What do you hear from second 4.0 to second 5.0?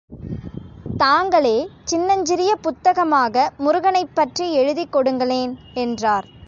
பற்றி எழுதிக்